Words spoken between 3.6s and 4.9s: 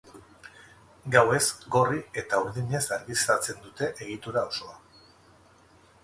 dute egitura osoa.